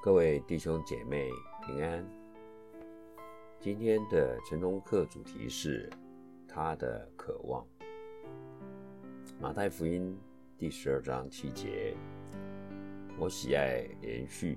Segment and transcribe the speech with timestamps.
[0.00, 1.28] 各位弟兄姐妹
[1.66, 2.08] 平安。
[3.58, 5.90] 今天的晨钟课主题是
[6.46, 7.66] 他的渴望。
[9.40, 10.16] 马太福音
[10.56, 11.96] 第十二章七节：
[13.18, 14.56] 我喜爱连续，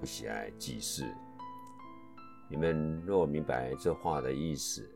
[0.00, 1.04] 不喜爱祭祀。
[2.48, 4.88] 你们若明白这话的意思，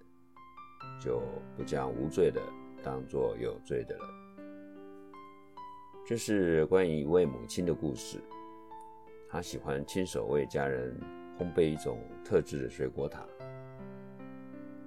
[0.99, 1.21] 就
[1.55, 2.41] 不将无罪的
[2.83, 4.05] 当作有罪的了。
[6.07, 8.23] 这是关于一位母亲的故事。
[9.29, 10.95] 他喜欢亲手为家人
[11.39, 13.27] 烘焙一种特制的水果塔，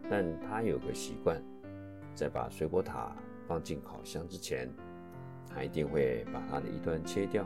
[0.10, 1.42] 但他有个习惯，
[2.16, 3.16] 在把水果塔
[3.48, 4.70] 放进烤箱之前，
[5.48, 7.46] 他一定会把它的一端切掉。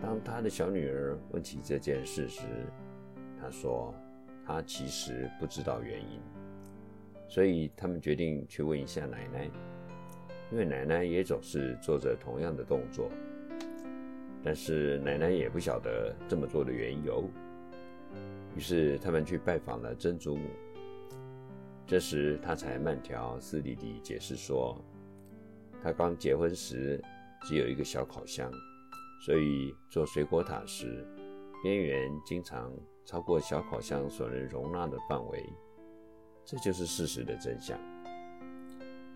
[0.00, 2.42] 当他的小女儿问起这件事时，
[3.40, 3.94] 他说
[4.46, 6.20] 她其实不知道原因，
[7.28, 9.50] 所以他们决定去问一下奶奶，
[10.50, 13.10] 因为奶奶也总是做着同样的动作。
[14.42, 17.28] 但是奶奶也不晓得这么做的缘由，
[18.56, 20.48] 于是他们去拜访了曾祖母。
[21.86, 24.76] 这时她才慢条斯理地解释说，
[25.82, 27.02] 她刚结婚时
[27.42, 28.50] 只有一个小烤箱，
[29.24, 31.06] 所以做水果塔时，
[31.62, 32.72] 边缘经常
[33.04, 35.44] 超过小烤箱所能容纳的范围。
[36.44, 37.78] 这就是事实的真相。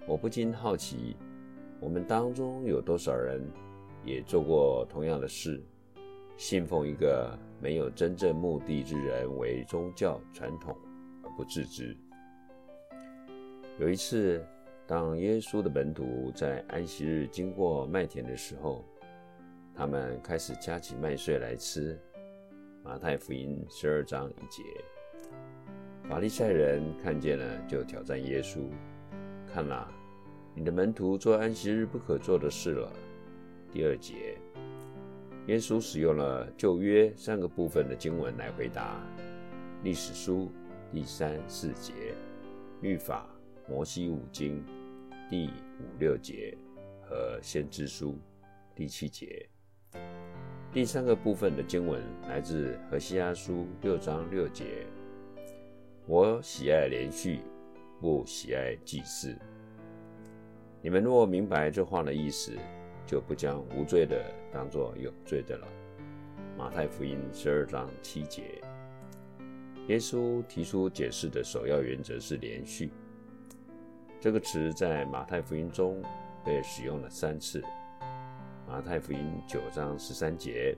[0.06, 1.16] 我不禁好奇，
[1.78, 3.40] 我们当中有多少人，
[4.04, 5.62] 也做过同样的事，
[6.36, 10.76] 信奉一个没有真正目的之人为宗教传统
[11.22, 11.96] 而不自知。
[13.78, 14.44] 有一次，
[14.86, 18.84] 当耶稣的门徒在安息日经过麦田的时候，
[19.74, 21.98] 他们开始夹起麦穗来吃。
[22.84, 24.62] 马太福音十二章一节，
[26.08, 28.58] 法利赛人看见了，就挑战耶稣
[29.46, 29.88] ：“看哪，
[30.54, 32.92] 你的门徒做安息日不可做的事了。”
[33.72, 34.36] 第二节，
[35.46, 39.02] 耶稣使用了旧约三个部分的经文来回答：
[39.82, 40.52] 历史书
[40.92, 41.94] 第三四节，
[42.82, 43.26] 律法
[43.66, 44.62] 摩西五经
[45.30, 46.54] 第五六节
[47.00, 48.18] 和先知书
[48.74, 49.48] 第七节。
[50.70, 54.86] 第三个部分的经文来自何西阿书六章六节：
[56.06, 57.40] 我喜爱连续，
[57.98, 59.34] 不喜爱祭祀。
[60.82, 62.52] 你们若明白这话的意思，
[63.06, 65.66] 就不将无罪的当作有罪的了。
[66.56, 68.60] 马太福音十二章七节，
[69.88, 72.90] 耶稣提出解释的首要原则是连续。
[74.20, 76.00] 这个词在马太福音中
[76.44, 77.62] 被使用了三次：
[78.68, 80.76] 马太福音九章十三节、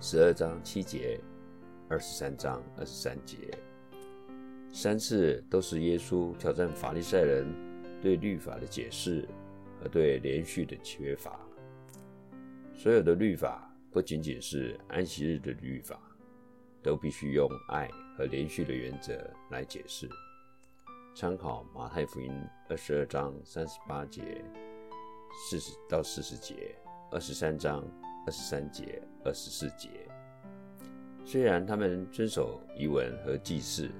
[0.00, 1.20] 十二章七节、
[1.88, 3.36] 二十三章二十三节。
[4.72, 7.46] 三次都是耶稣挑战法利赛人
[8.00, 9.26] 对律法的解释。
[9.80, 11.38] 和对连续的缺乏，
[12.74, 16.00] 所有的律法不仅仅是安息日的律法，
[16.82, 19.18] 都必须用爱和连续的原则
[19.50, 20.08] 来解释。
[21.14, 22.30] 参考马太福音
[22.68, 24.44] 二十二章三十八节
[25.48, 26.76] 四十到四十节，
[27.10, 27.82] 二十三章
[28.26, 29.88] 二十三节二十四节。
[31.24, 33.90] 虽然他们遵守仪文和祭祀，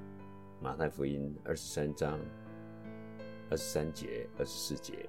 [0.61, 2.19] 马太福音二十三章
[3.51, 5.09] 二十三节二十四节。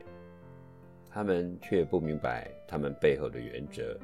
[1.12, 3.97] 他们却不明白他们背后的原则。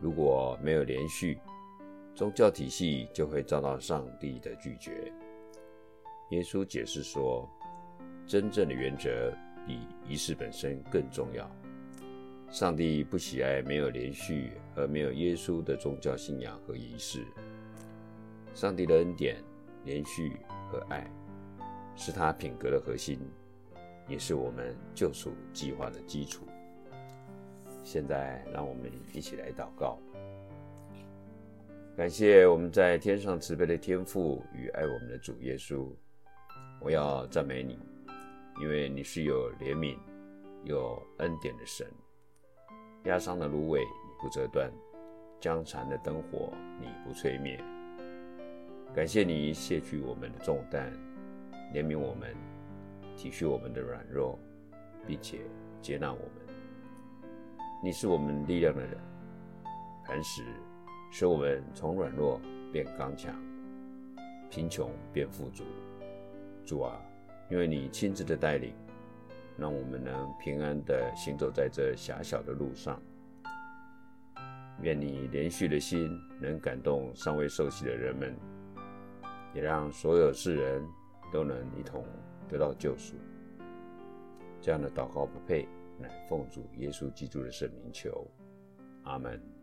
[0.00, 1.38] 如果没有连续，
[2.14, 5.12] 宗教体系就会遭到上帝的拒绝。
[6.30, 7.48] 耶稣解释说，
[8.26, 9.32] 真正的原则
[9.66, 11.50] 比仪式本身更重要。
[12.50, 17.24] 上帝不喜爱没有连续和没有耶稣的宗教信仰和仪式。
[18.54, 19.36] 上帝的恩典、
[19.84, 20.38] 连续
[20.70, 21.06] 和爱，
[21.94, 23.20] 是他品格的核心。
[24.08, 26.44] 也是我们救赎计划的基础。
[27.84, 29.98] 现在，让我们一起来祷告，
[31.96, 35.88] 感谢我们在天上慈悲的天父与爱我们的主耶稣。
[36.80, 37.78] 我要赞美你，
[38.60, 39.96] 因为你是有怜悯、
[40.64, 41.86] 有恩典的神。
[43.04, 44.70] 压伤的芦苇你不折断，
[45.40, 47.58] 将残的灯火你不吹灭。
[48.94, 50.92] 感谢你卸去我们的重担，
[51.72, 52.34] 怜悯我们。
[53.18, 54.38] 体恤我们的软弱，
[55.04, 55.40] 并且
[55.82, 56.54] 接纳我们。
[57.82, 58.96] 你是我们力量的人，
[60.04, 60.44] 磐石，
[61.10, 62.40] 使我们从软弱
[62.72, 63.34] 变刚强，
[64.48, 65.64] 贫穷变富足。
[66.64, 66.96] 主啊，
[67.50, 68.72] 因为你亲自的带领，
[69.56, 73.02] 让我们能平安地行走在这狭小的路上。
[74.80, 76.08] 愿你连续的心
[76.40, 78.32] 能感动尚未受洗的人们，
[79.52, 80.80] 也让所有世人
[81.32, 82.04] 都能一同。
[82.48, 83.14] 得到救赎，
[84.60, 85.68] 这样的祷告不配，
[85.98, 88.26] 乃奉主耶稣基督的圣名求，
[89.04, 89.57] 阿门。